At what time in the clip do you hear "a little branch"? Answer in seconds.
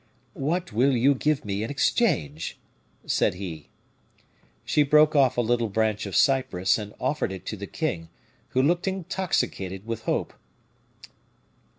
5.37-6.07